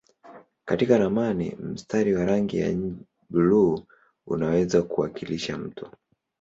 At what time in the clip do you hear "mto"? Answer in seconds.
5.57-5.91